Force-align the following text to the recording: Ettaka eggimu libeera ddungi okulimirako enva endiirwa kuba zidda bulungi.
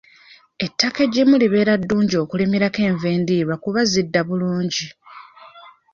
Ettaka 0.65 0.99
eggimu 1.05 1.35
libeera 1.41 1.73
ddungi 1.81 2.15
okulimirako 2.23 2.79
enva 2.89 3.07
endiirwa 3.15 3.55
kuba 3.63 3.81
zidda 3.91 4.21
bulungi. 4.27 4.87